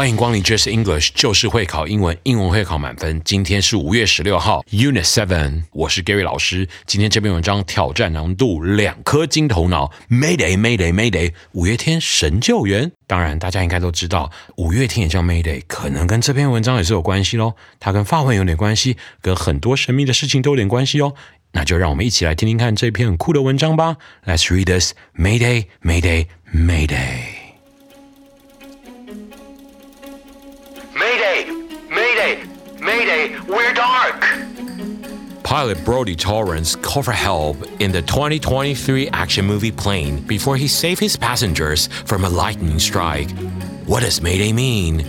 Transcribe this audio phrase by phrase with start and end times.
[0.00, 3.20] 欢迎光临 Just English，就是会考英文，英文会考满分。
[3.22, 6.66] 今天是五月十六号，Unit Seven，我是 Gary 老师。
[6.86, 12.90] 今天这篇文章挑战难度两颗金头脑，Mayday，Mayday，Mayday，五月天神救援。
[13.06, 17.52] 当然，大家应该都知道，五月天也叫 Mayday，可能跟这篇文章也是有关系喽。
[17.78, 21.12] 它跟发文有点关系，跟很多神秘的事情都有点关系哦。
[21.52, 23.98] 那就让我们一起来听听看这篇很酷的文章吧。
[24.24, 26.24] Let's read this Mayday，Mayday，Mayday。
[26.52, 27.29] Mayday,
[35.50, 41.00] Pilot Brody Torrance called for help in the 2023 action movie Plane before he saved
[41.00, 43.28] his passengers from a lightning strike.
[43.84, 45.00] What does Mayday mean?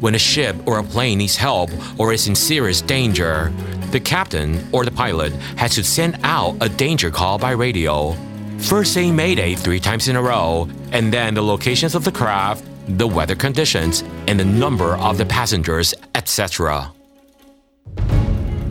[0.00, 3.52] When a ship or a plane needs help or is in serious danger,
[3.90, 8.16] the captain or the pilot has to send out a danger call by radio.
[8.56, 12.64] First saying Mayday three times in a row, and then the locations of the craft,
[12.96, 16.90] the weather conditions, and the number of the passengers, etc.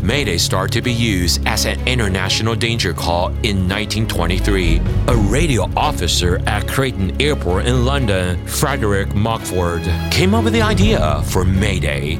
[0.02, 4.82] Mayday started to be used as an international danger call in 1923.
[5.08, 11.22] A radio officer at Creighton Airport in London, Frederick Mockford, came up with the idea
[11.24, 12.16] for Mayday.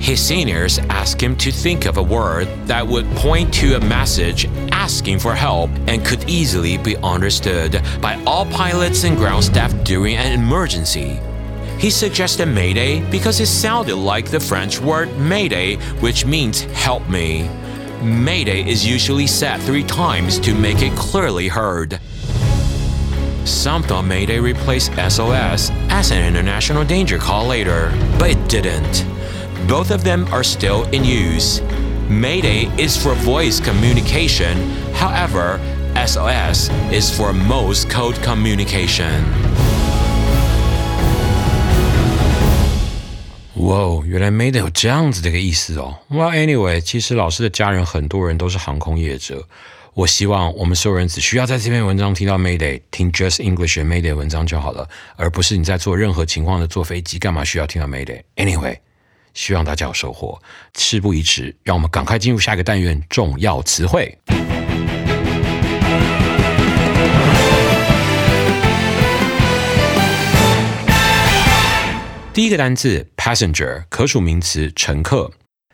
[0.00, 4.46] His seniors asked him to think of a word that would point to a message
[4.70, 10.16] asking for help and could easily be understood by all pilots and ground staff during
[10.16, 11.20] an emergency.
[11.78, 17.48] He suggested Mayday because it sounded like the French word Mayday, which means help me.
[18.02, 22.00] Mayday is usually said three times to make it clearly heard.
[23.44, 29.06] Some thought Mayday replaced SOS as an international danger call later, but it didn't.
[29.68, 31.60] Both of them are still in use.
[32.08, 34.58] Mayday is for voice communication,
[34.94, 35.60] however,
[35.94, 39.67] SOS is for most code communication.
[43.58, 45.98] 哇哦，原来 Mayday 有这样子的一个意思哦。
[46.08, 49.44] Well, anyway，其实老师的家人很多人都是航空业者。
[49.94, 58.78] 我希望我们所有人只需要在这篇文章听到 Mayday，听 Just English Mayday 文章就好了，而不是你在做任何情况的坐飞机，干嘛需要听到 Mayday？Anyway，
[59.34, 60.40] 希望大家有收获。
[60.76, 64.16] 事不宜迟，让我们赶快进入下一个单元——重要词汇。
[72.38, 75.32] 第一个单词 passenger 可数名词，乘客。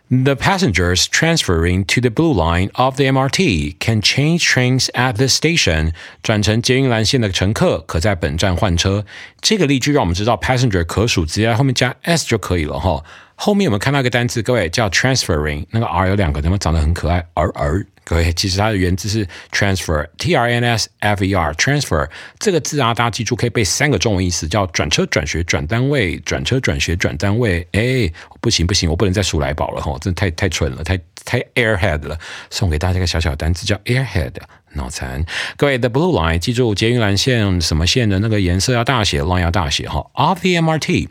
[0.09, 5.27] The passengers transferring to the blue line of the MRT can change trains at the
[5.27, 5.93] station。
[6.23, 9.05] 转乘捷运蓝线的乘客可在本站换车。
[9.43, 13.05] 这个例句让我们知道 passenger 可数，直接在后面加 s 就可以了哈。
[13.37, 17.87] 后面我们看到一个单词，各位叫 transferring，那个 r 有两个，怎么长得很可爱？r r。
[18.06, 22.06] 各位，其实它的原字是 transfer，t r n s f e r，transfer
[22.39, 27.67] 这个字啊，大家记住可以背三个中文意思，叫转车、转学、转单位，转车、转学、转单位。
[27.72, 28.12] 哎，
[28.43, 32.19] 不行不行，我不能再数来宝了哈，真的太太蠢了，太太 airhead 了。
[32.51, 34.34] 送给大家一个小小单词叫 airhead，
[34.75, 35.25] 脑残。
[35.56, 41.09] 各位，the blue line，记住捷运蓝线什么线的那个颜色要大写，line 要大写哈，of the MRT。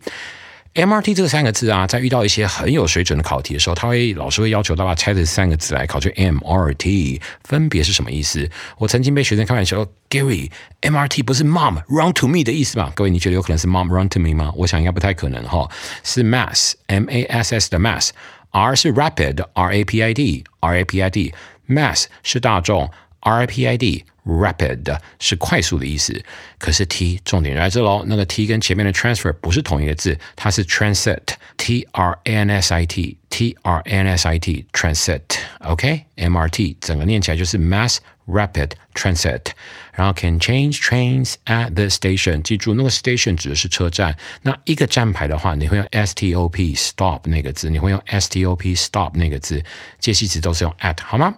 [0.76, 8.50] MRT 这三个字啊，在遇到一些很有水准的考题的时候，他会老师会要求大家拆这三个字来考，就 MRT 分别是什么意思？
[8.80, 12.92] 我曾经被学生开玩笑说，Gary，MRT 不是 Mom run to me 的意思吧？
[12.96, 14.52] 各位，你觉得有可能是 Mom run to me 吗？
[14.56, 15.70] 我想应该不太可能哈，
[16.04, 21.10] 是 Mass，M A S S 的 Mass，R 是 Rapid，R A P I D，R A P I
[21.12, 22.90] D，Mass 是大众
[23.24, 24.06] ，R A P I D。
[24.26, 26.24] Rapid 是快速的意思，
[26.58, 28.06] 可是 T 重点在这喽。
[28.08, 34.26] 那个 T 跟前面的 transfer 不是同一个字，它是 transit，T R A N S I T，T R A N S
[34.26, 39.48] I T，transit，OK，MRT 整个念起来就是 Mass Rapid Transit。
[39.92, 44.16] 然后 can change trains at the station，记住那个 station 指的是车站。
[44.44, 49.62] 那一个站牌的话，你会用 stop stop 那个字，你会用 stop stop 那个字，
[50.00, 51.36] 介系词都是用 at 好吗？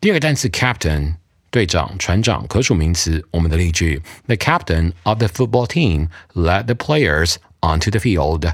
[0.00, 1.14] 第二个单词 captain。
[1.50, 3.24] 队长、船长，可数名词。
[3.30, 8.52] 我们的例句：The captain of the football team led the players onto the field。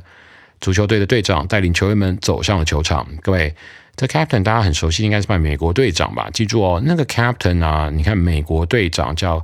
[0.61, 3.09] 足球队的队长带领球员们走上了球场。
[3.23, 3.57] 各位，
[3.97, 6.29] 这 captain 大家很熟悉，应该是扮美国队长吧？
[6.31, 9.43] 记住哦，那个 captain 啊，你看美国队长叫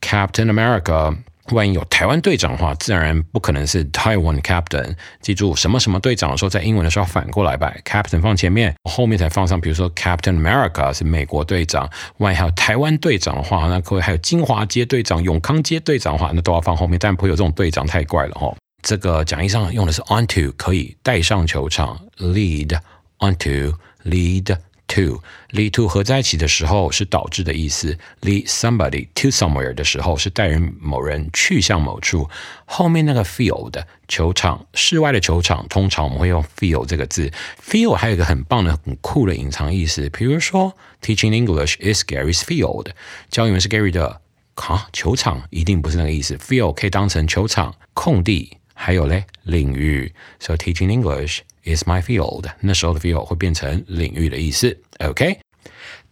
[0.00, 1.14] Captain America。
[1.50, 4.94] 万一有台湾队长的话，自然不可能是 Taiwan Captain。
[5.20, 9.60] 记住，什么什么队长的时候，在英文的时候反过来把 Captain 放前面，后面才放上。
[9.60, 11.88] 比如说 Captain America 是美国队长，
[12.18, 16.98] 万一还有台湾队长的话，那各位还有金华街队长、永康街队长的话，那都要放后面。
[16.98, 18.54] 但不会有这种队长，太怪了哈。
[18.82, 22.78] 这个讲义上用的是 onto，可以带上球场，lead
[23.18, 24.56] onto lead。
[24.95, 25.21] to
[25.51, 32.29] lead to 合在一起的时候是导致的意思，lead somebody to somewhere 的时候是带人某人去向某处。
[32.65, 37.31] 后面那个 field 球场，室外的球场，通常我们会用 field 这个字。
[37.63, 42.87] field 还有一个很棒的、很酷的隐藏意思，比如说 teaching English is Gary's field，
[43.29, 44.19] 教英文是 Gary 的
[44.55, 46.35] 啊，球场一定不是那个意思。
[46.35, 50.13] field 可以当成球场、空地，还有嘞领域。
[50.39, 51.39] So teaching English。
[51.66, 52.44] Is my field。
[52.60, 54.78] 那时候的 field 会变成领域的意思。
[55.00, 55.38] OK，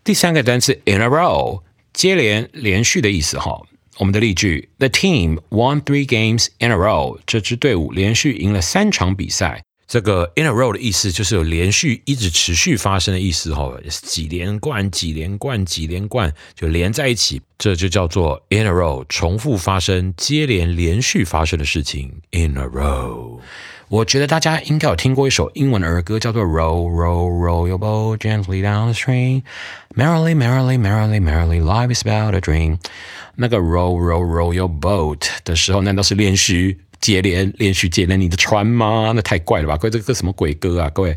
[0.03, 1.63] 第三个单词 in a row，
[1.93, 3.63] 接连、连续的意思哈。
[3.99, 7.19] 我们的例句：The team won three games in a row。
[7.25, 9.63] 这支队伍连续赢了三场比赛。
[9.87, 23.39] 这个 in a row 的意思就是有连续、一直持续发生的意思哈，几连冠、几连冠、几连冠就连在一起，这就叫做 in a row，重复发生、接连、连续发生的事情 in a row。
[23.89, 29.43] 我觉得大家应该有听过一首英文儿歌，叫做 Roll Roll Roll Your Boat Gently Down the Stream,
[29.95, 32.79] Merrily Merrily Merrily Merrily Life is about a Dream。
[33.37, 39.13] 那个 Roll Roll Roll Your Boat 的时候，难道是连续接连连续接连你的船吗？
[39.15, 39.77] 那太怪了吧！
[39.77, 40.91] 各位，这个什么鬼歌啊？
[40.91, 41.17] 各位。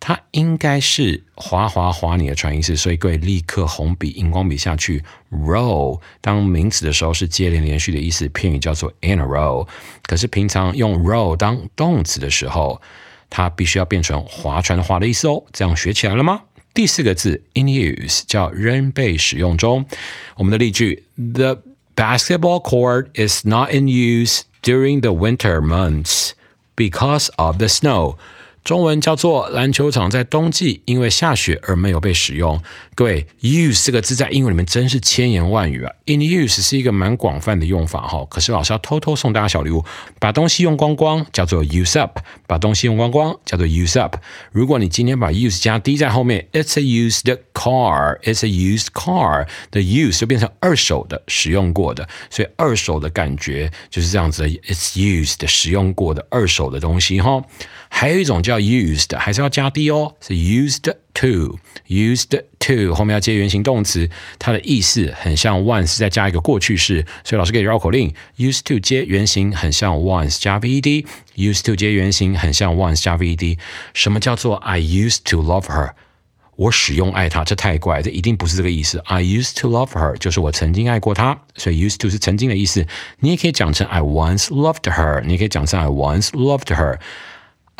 [0.00, 5.04] 它应该是滑滑滑你的船意思，所以各位立刻红笔荧光笔下去。
[5.30, 9.68] roll 当名词的时候是接连连续的意思，片语叫做 in a row。
[10.06, 12.80] 可是平常用 roll 当动词的时候，
[13.28, 15.44] 它必须要变成划船划的意思哦。
[15.52, 16.44] 这样学起来了吗？
[16.72, 19.84] 第四个字 in use 叫仍被使用中。
[20.36, 21.62] 我们的例句：The
[21.94, 26.30] basketball court is not in use during the winter months
[26.74, 28.16] because of the snow。
[28.62, 32.62] 中文叫做篮球场，在冬季因为下雪而没有被使用。
[32.94, 38.26] 各位，use 这个字在英文里面真是千言万语啊！In use 是一个蛮广泛的用法哈。
[38.28, 39.82] 可是老师要偷偷送大家小礼物，
[40.18, 44.16] 把东西用光光叫做 use up，把东西用光光叫做 use up。
[44.52, 57.42] 如果你今天把 use 加 d 在后面，it's a used car，it's a used car 的 use 就变成二手的、使用过的，所以二手的感觉就是这样子的，it's used 使用过的二手的东西哈。
[57.92, 64.08] 还有一种叫 used，还是要加 d 哦，是 used to，used to 后面要接原形动词，
[64.38, 73.58] 它的意思很像 once 再加一个过去式，所以老师给你绕口令：used to 接原形很像 once 加 ved，used to 接原形很像 once 加 ved。
[73.92, 75.90] 什么叫做 I used to love her？
[76.56, 78.98] 我使用爱她，这太怪，这一定不是这个意思。
[79.06, 82.86] I used to love her 就是我曾经爱过她，所以 used to 是曾经的意思。
[83.18, 86.98] 你也可以讲成 I once loved her，你也可以讲成 I once loved her。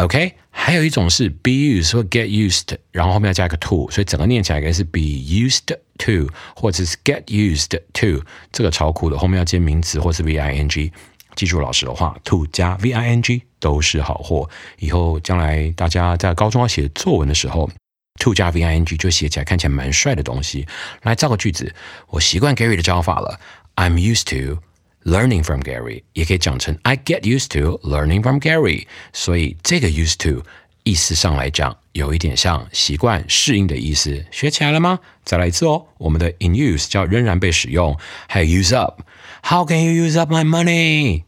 [0.01, 10.59] OK，还有一种是 be used 或 get used，然后后面要加一个 to，所以整个念起来应该是 be used to，或者是 get used to，这个超酷的，后面要接名词或是 v i
[10.59, 10.91] n g。
[11.37, 14.49] 记住老师的话，to 加 v i n g 都是好货。
[14.79, 17.71] 以后将来大家在高中要写作文的时候
[18.19, 20.67] ，to 加 v i n g 就写起来看起来蛮帅的东西。
[21.03, 21.75] 来造个句子，
[22.09, 23.39] 我习惯 Gary 的教法了
[23.77, 24.61] ，I'm used to。
[25.04, 30.44] Learning from Gary 也可以讲成 I get used to learning from Gary，所以这个 used to
[30.84, 34.26] 意思上来讲有一点像习惯、适应的意思。
[34.32, 35.00] 学起来了吗？
[35.24, 35.86] 再来一次哦。
[35.98, 37.96] 我们的 in use 叫仍然被使用，
[38.28, 41.24] 还有 use up。How can you use up my money?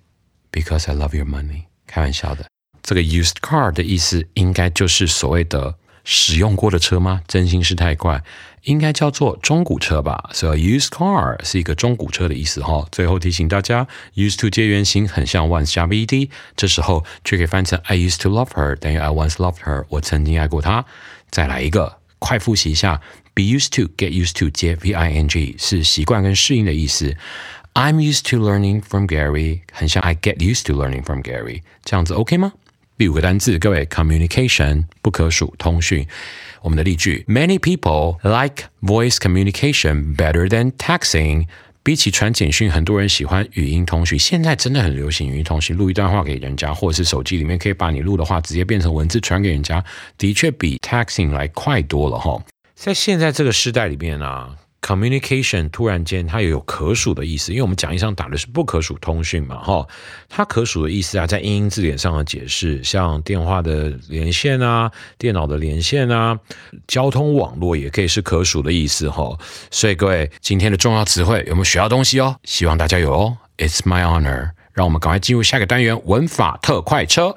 [0.51, 1.66] Because I love your money。
[1.86, 2.48] 开玩笑的，
[2.82, 7.23] 这个 used car 的意思应该就是所谓的 使用过的车吗？
[7.26, 8.23] 真心是太怪。
[8.64, 12.87] 应该叫做中古车吧，所以 used car 是一个中古车的意思哈。
[12.92, 20.85] 最后提醒大家，used to 接原形很像 once 加 vd，这时候却可以翻成 I used to love her 等于 I once loved her，我曾经爱过她。
[21.28, 23.00] 再来一个，快复习一下
[23.35, 27.16] ，be used to get used to 接 ving 是习惯跟适应的意思。
[27.75, 32.52] I'm used to learning from Gary，很像 I get used to learning from Gary，这样子 OK 吗？
[32.99, 36.07] 第五个单字，各位 communication 不可数通讯。
[36.61, 41.47] 我们的例句：Many people like voice communication better than texting。
[41.85, 44.17] 比起传简讯，很多人喜欢语音通讯。
[44.17, 49.85] 现在真的很流行语音通讯，录一段话给人家，或者是手机里面可以把你录的话直接变成文字传给人家，
[50.17, 52.41] 的确比 texting 来快多了哈。
[52.77, 59.87] 在现在这个时代里面啊，communication 突然间它也有可数的意思，因为我们讲义上打的是不可数通讯嘛，哈，
[60.29, 66.39] 它可数的意思啊，在英英字典上的解释，像电话的连线啊，电脑的连线啊，
[66.89, 69.39] 交通网络也可以是可数的意思，哈。
[69.71, 72.37] 所以各位今天的重要词汇有没有学到东西哦？
[72.43, 73.39] 希望大家有哦。
[73.59, 74.51] It's my honor。
[74.73, 77.37] 让我们赶快进入下个单元——文法特快车。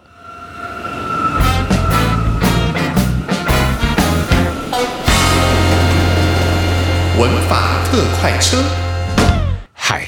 [7.17, 8.84] 文法特快车。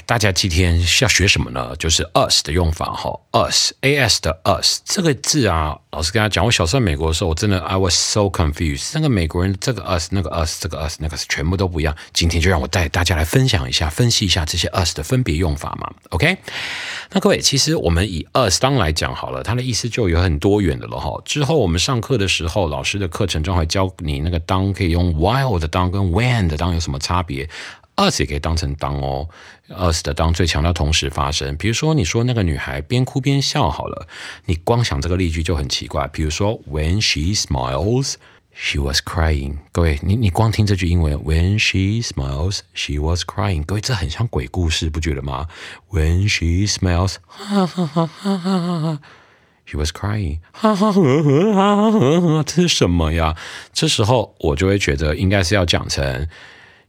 [0.08, 1.76] 大家今天是要学什么呢？
[1.76, 8.92] 就是 us 的用法哈，us，as 的 us 这个字啊，老师跟他讲，我小时候在美国的时候，我真的 I was so confused。
[8.94, 11.94] 那个美国人这个 us，那个 us，这个 us，那个全部都不一样。
[12.14, 15.92] 今天就让我带大家来分享一下，分析一下这些 us 的分别用法嘛。
[16.12, 16.38] OK，
[17.12, 21.22] 那各位，其实我们以 us 当来讲好了，它的意思就有很多元的了哈。
[21.26, 27.50] 之后我们上课的时候，老师的课程中会教你那个当可以用 while 的当跟 when 的当有什么差别。
[27.98, 29.28] Us 也可以当成当哦
[29.70, 31.56] ，us 的当最强调同时发生。
[31.58, 34.08] 比如说，你说那个女孩边哭边笑好了，
[34.46, 36.08] 你光想这个例句就很奇怪。
[36.08, 38.14] 比如说，When she smiles,
[38.54, 39.58] she was crying。
[39.72, 43.66] 各位，你你光听这句英文，When she smiles, she was crying。
[43.66, 45.48] 各位，这很像鬼故事，不觉得吗
[45.92, 49.00] ？When she smiles, 哈哈哈哈哈哈
[49.66, 53.36] ，she was crying，哈哈哈哈， 这是什么呀？
[53.74, 56.28] 这时候我就会觉得应该是要讲成。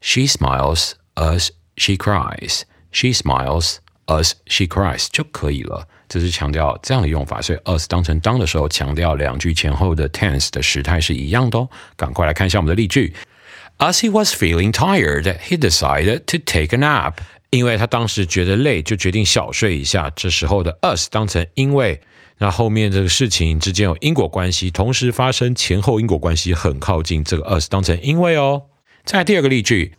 [0.00, 2.62] She smiles as she cries.
[2.90, 3.76] She smiles
[4.07, 5.87] as she cries 就可以了。
[6.09, 11.69] 这是强调这样的用法，所以 as 当成当的时候，强调两句前后的 tense 的时态是一样的哦。
[11.97, 13.14] 赶快来看一下我们的例句。
[13.78, 17.14] As he was feeling tired, he decided to take a nap.
[17.50, 20.11] 因为他当时觉得累，就决定小睡一下。
[20.17, 22.00] 这时候的 as 当成因为，
[22.38, 28.62] 那后面这个事情之间有因果关系，同时发生，前后因果关系很靠近，这个 as 当成因为哦。
[29.09, 29.95] 再第二个例句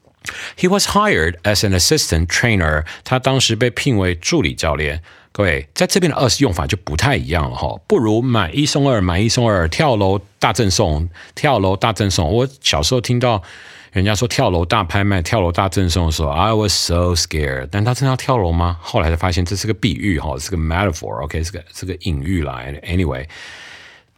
[0.56, 2.86] ，He was hired as an assistant trainer。
[3.04, 5.02] 他当时被聘为助理教练。
[5.32, 12.32] 各位，在这边的 as 用法就不太一样了哈，不如买一送二，买一送二，跳楼大赠送，跳楼大赠送。
[12.32, 13.42] 我小时候听到
[13.92, 17.70] 人家说跳楼大拍卖、跳楼大赠送的时候，I was so scared。
[17.72, 18.78] 但他真的要跳楼吗？
[18.80, 22.64] 后来才发现这是个比喻哈，是个 metaphor，OK，是个是个隐喻啦。
[22.84, 23.26] Anyway。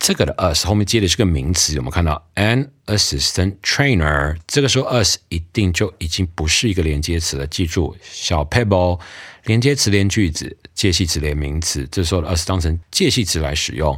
[0.02, 4.36] 这个的 us 后面接的是个名词，我们看到 an assistant trainer？
[4.48, 7.46] 这个时候 us 一定就已经不是一个连接词了。
[7.46, 9.00] 记住，小 pebble
[9.44, 11.88] 连接词连句子，介系词连名词。
[11.92, 13.96] 这时候的 us 当成介系词来使用。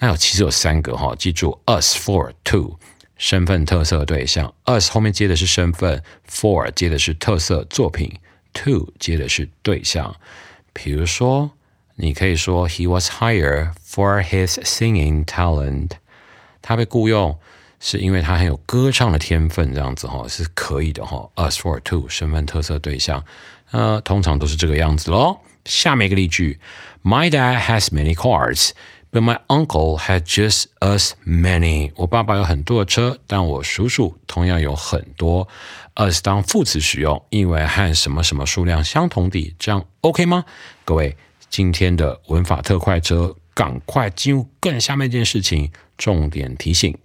[0.00, 2.76] 那有其实有三个哈，记住 us for to
[3.16, 8.12] 身份特色对象，us 后面接的是身份，for 接的是特色作品
[8.52, 10.12] ，to 接的是对象。
[10.72, 11.52] 比如说。
[11.96, 15.92] 你可以说 He was hired for his singing talent。
[16.62, 17.38] 他被雇佣
[17.78, 21.28] 是因为他很有歌唱的天分，这样子哈是可以的哈。
[21.36, 23.24] As for two 身份特色对象，
[23.70, 25.38] 呃，通常都是这个样子喽。
[25.64, 26.58] 下面一个例句
[27.02, 28.70] ：My dad has many cars,
[29.10, 31.92] but my uncle had just as many。
[31.96, 35.48] 我爸爸有很多的车，但我叔叔同样有很多。
[35.94, 40.44] as 当副词使用，意为和什么什么数量相同的，这样 OK 吗？
[40.84, 41.16] 各位。
[41.48, 45.70] 今天的文法特快车，赶快进入更下面一件事情。
[45.96, 46.96] 重点提醒：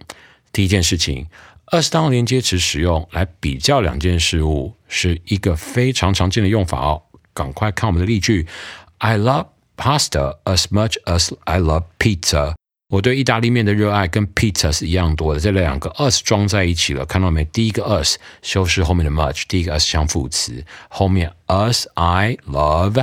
[0.52, 1.26] 第一件事情
[1.66, 7.02] ，as 当连接词使用来比较两件事物，是一个非常常见的用法哦。
[7.32, 8.46] 赶快看我们的例句
[8.98, 9.46] ：I love
[9.78, 12.54] pasta as much as I love pizza。
[12.88, 15.40] 我对意大利面的热爱跟 pizza 是一样多的。
[15.40, 17.42] 这两个 as 装在一起了，看到没？
[17.46, 23.02] 第一个 as 修饰后面的 much，第一个 as 相副词，后面 as I love。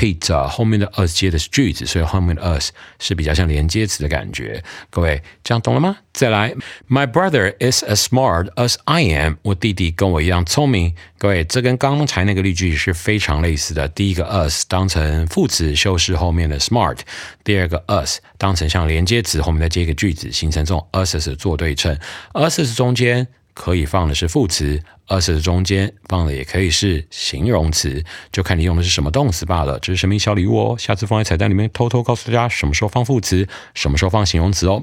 [0.00, 4.64] Peter 后面的 us 接的是句子，所以后面的 us 是比较像连接词的感觉。
[4.88, 5.98] 各位这样懂了吗？
[6.14, 6.54] 再来
[6.88, 9.34] ，My brother is as smart as I am。
[9.42, 10.94] 我弟弟跟我一样聪明。
[11.18, 13.86] 各位，这跟刚才那个例句是非常类似的。
[13.88, 17.00] 第一个 us 当成副词修饰后面的 smart，
[17.44, 21.94] 第二个 us 当成像连接词后面再接一个句子，形成这种 us 的做对称。
[22.32, 23.28] us 中间。
[23.60, 28.02] 可以放的是副词，as 的中间放的也可以是形容词，
[28.32, 29.78] 就看你用的是什么动词罢了。
[29.80, 34.82] 这是神秘小礼物哦，下次放在彩蛋里面，偷偷告诉大家什么时候放副词，什么时候放形容词哦。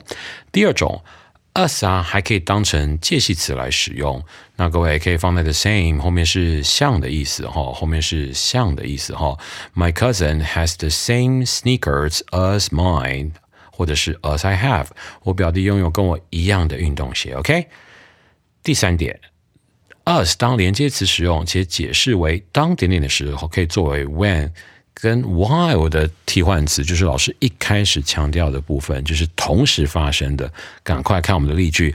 [0.51, 1.03] 第二种
[1.55, 4.23] ，as 啊还可以当成介系词来使用，
[4.57, 9.35] 那各位可以放在 the same 后面是像的意思哈，后面是像的意思哈。
[9.75, 13.31] My cousin has the same sneakers as mine，
[13.71, 14.89] 或者是 as I have，
[15.23, 17.33] 我表弟拥有跟我一样的运动鞋。
[17.33, 17.65] OK。
[18.66, 19.20] 第三点，
[20.04, 24.50] as 当连接词使用，且解释为当点点的时候，可以作为 when
[24.94, 30.52] 跟 while 的替换词，就是老师一开始强调的部分，就是同时发生的。
[30.82, 31.94] 赶快看我们的例句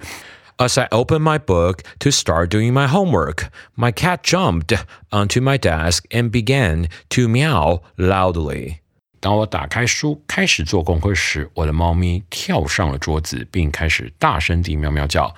[0.58, 4.76] As I opened my book to start doing my homework, my cat jumped
[5.12, 8.78] onto my desk and began to meow loudly.
[9.20, 15.36] 当我打开书开始做功课时，我的猫咪跳上了桌子，并开始大声地喵喵叫。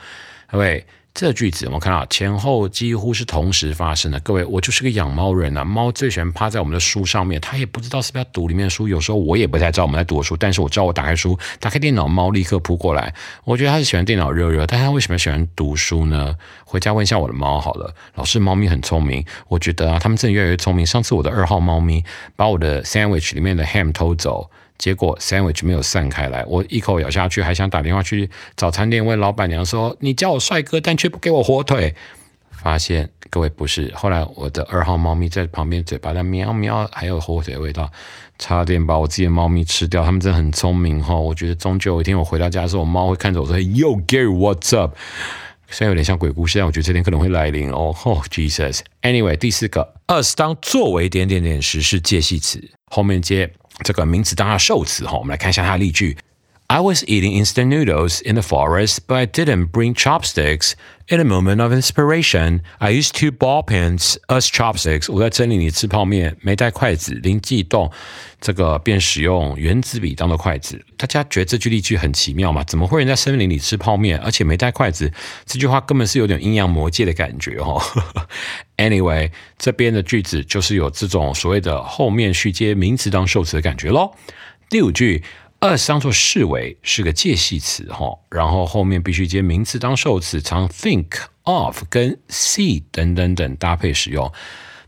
[0.50, 4.19] 各位， 这句子我们看到前后几乎是同时发生的。
[4.19, 8.89] 各位，我就是个养猫人啊，猫最喜欢趴在我们的书上面，它也不知道是不是要读里面的书。
[8.89, 13.15] 有时候我也不太知道我们在读书，但是我知道我打开书，打开电脑，猫立刻扑过来。
[13.45, 16.35] 我觉得它是喜欢电脑热热，但它为什么喜欢读书呢？
[16.65, 17.95] 回家问一下我的猫好了。
[18.17, 20.85] 老师，猫咪很聪明，我觉得啊，它们真的越来越聪明。
[20.85, 22.03] 上次我的二号猫咪
[22.35, 24.51] 把我的 sandwich 里面的 ham 偷走。
[24.77, 31.95] 结果 sandwich 没有散开来，我一口咬下去，还想打电话去早餐店问老板娘说：“你叫我帅哥，但却不给我火腿。”
[32.51, 37.91] 发现各位不是，后来我的二号猫咪在旁边嘴巴在喵喵，还有火腿的味道，
[38.39, 40.03] 差点把我自己的猫咪吃掉。
[40.03, 44.97] 它们真的很聪明哈，我觉得终究有一天我回到家的时候，我猫会看着我说：“Yo Gary，what's up？”
[45.69, 47.95] 虽然有点像鬼故事，但我觉得这天可能会来临哦。
[48.05, 53.53] Oh Jesus！Anyway，第四个，us 当作为点点点时是介系词，后面接。
[53.83, 56.17] 这个名词当它受词哈，我们来看一下它的例句。
[56.67, 60.73] I was eating instant noodles in the forest, but I didn't bring chopsticks.
[61.09, 65.13] In a moment of inspiration, I used two ball pens as chopsticks.
[65.13, 67.93] 我在森林里吃泡面，没带筷子，灵机一动，
[68.41, 70.83] 这个便使用原子笔当做筷子。
[70.97, 72.65] 大家觉得这句例句很奇妙吗？
[72.65, 75.13] 怎么会人在森林里吃泡面，而且没带筷子？
[75.45, 77.83] 这句话根本是有点阴阳魔界的感觉哦。
[78.77, 84.15] Anyway，这边的句子就是有这种所谓的后面续接名词当受词的感觉喽。
[84.69, 85.23] 第五句。
[85.61, 91.07] us 当做视为是个介系词哈，然后后面必须接名词当受词，常 think
[91.45, 94.31] of 跟 see 等等等搭配使用。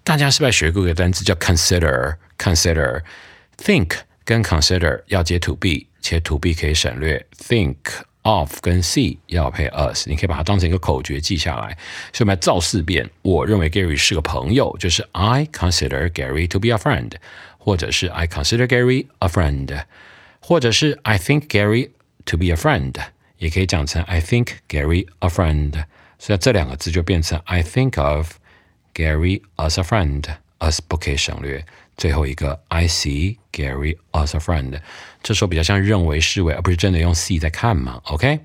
[0.05, 7.27] 大家是不是学过一个单词叫 consider？consider，think 跟 consider 要接 to be，且 to be 可以省略。
[7.39, 7.77] think
[8.26, 11.78] of 跟 see 要配 us，你可以把它当成一个口诀记下来。
[12.14, 13.10] 所以我们来造四遍。
[13.22, 17.14] 我认为 Gary 是个朋友，就是 I consider Gary to be a friend，
[17.58, 19.84] 或者是 I consider Gary a friend。
[20.44, 21.92] 或者是 I think Gary
[22.26, 22.96] to be a friend，
[23.38, 25.86] 也可以讲成 I think Gary a friend，
[26.18, 28.38] 所以这两个字就变成 I think of
[28.96, 31.64] Gary as a friend，as 不可以省略。
[31.96, 34.80] 最后一个 I see Gary as a friend，
[35.27, 38.01] 这时候比较像认为视为，而不是真的用 see 在看嘛。
[38.05, 38.39] OK，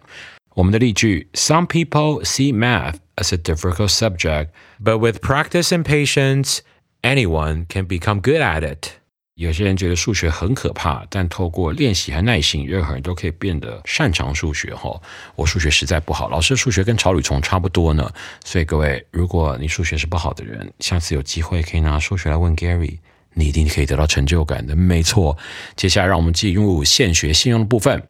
[0.55, 4.47] 我们的例句：Some people see math as a difficult subject,
[4.83, 6.61] but with practice and patience,
[7.03, 8.93] anyone can become good at it.
[9.35, 14.73] 有些人觉得数学很可怕，但透过练习和耐心，任何人都可以变得擅长数学。
[14.73, 14.99] 哈，
[15.35, 18.11] 我数学实在不好，老师数学跟草履虫差不多呢。
[18.43, 22.97] 所以各位，如果你数学是不好的人，下次有机会可以拿数学来问 Gary，
[23.33, 24.75] 你一定可以得到成就感的。
[24.75, 25.37] 没错，
[25.75, 28.01] 接下来让我们进入现学现用的部分。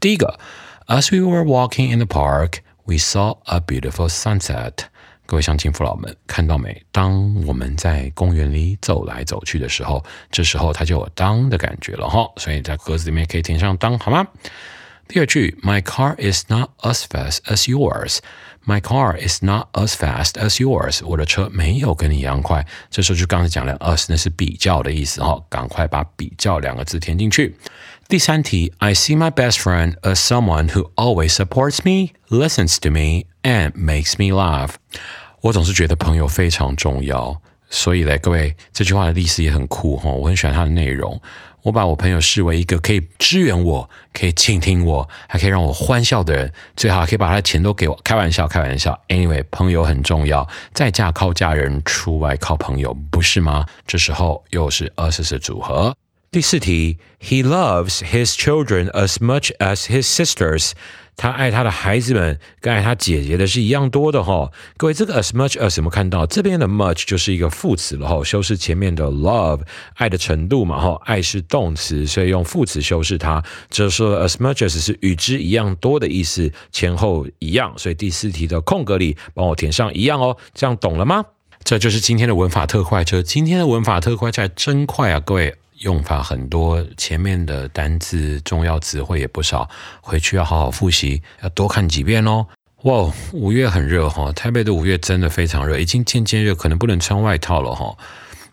[0.00, 0.38] 第一个
[0.86, 4.72] ，As we were walking in the park, we saw a beautiful sunset.
[5.26, 6.82] 各位乡亲父老们，看到没？
[6.92, 12.30] 当我们在公园里走来走去的时候，这时候它就有当的感觉了哈。
[12.36, 14.26] 所以在格子里面可以填上当，好吗？
[15.07, 18.19] 第二句，My car is not as fast as yours.
[18.65, 21.03] My car is not as fast as yours.
[21.03, 22.67] 我的车没有跟你一样快。
[22.91, 25.41] 这时候就刚才讲了，as 那是比较的意思哈。
[25.49, 27.55] 赶快把比较两个字填进去。
[28.07, 34.13] 第三题，I see my best friend as someone who always supports me, listens to me, and makes
[34.17, 34.73] me laugh。
[35.41, 41.19] 我总是觉得朋友非常重要，所以嘞，各位这句话的意思也很酷哈，我很喜欢它的内容。
[41.64, 47.98] 我把我朋友视为一个可以支援我、可以倾听我、还可以让我欢笑的人，最好可以把他的钱都给我。
[48.04, 49.00] 开玩笑，开玩笑。
[49.08, 53.64] Anyway，朋友很重要，在家靠家人，出外靠朋友，不是吗？
[53.86, 55.96] 这时候又是二十四组合。
[56.30, 60.72] 第四题，He loves his children as much as his sisters。
[61.16, 64.50] 他爱他的孩子们，跟爱他姐姐的是一样多的哈。
[64.76, 66.26] 各位，这个 as much as 有没有看到？
[66.26, 69.60] 这边的 much 就是一个副词了哈，修饰前面的 love，
[69.94, 71.00] 爱的程度嘛哈。
[71.04, 73.42] 爱是动词，所以用副词修饰它。
[73.70, 77.72] 就是 as much as 是与之一样多的意思，前后一样。
[77.76, 81.24] 所以第四题的空格里帮我填上一样哦，这样懂了吗？
[81.62, 83.22] 这就是今天的文法特快车。
[83.22, 85.54] 今天的文法特快车真快啊，各位。
[85.80, 89.68] 用法很多，前面的单字、重要词汇也不少，
[90.00, 92.46] 回去要好好复习，要多看几遍哦。
[92.82, 97.96] 哇，五月很热哈，台北的五月真的非常热，已经渐渐热，可能不能穿外套了哈。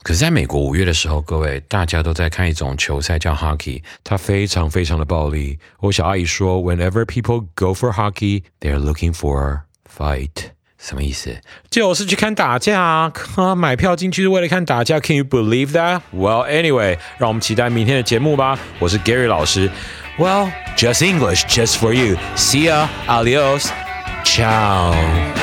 [0.03, 5.60] 可是，在美国五月的时候，各位大家都在看一种球赛叫 hockey，它非常非常的暴力。
[5.79, 10.51] 我小阿姨说，Whenever people go for hockey, they are looking for fight。
[10.82, 11.30] 什么意思？
[11.70, 13.56] 就是去看打架啊！
[13.56, 16.02] 买票进去是为了看打架，Can you believe that?
[16.12, 18.58] Well, anyway，让我们期待明天的节目吧。
[18.80, 19.70] 我是 Gary 老师
[20.17, 22.17] ，Well, just English, just for you.
[22.36, 23.67] See ya, adios,
[24.24, 25.40] ciao.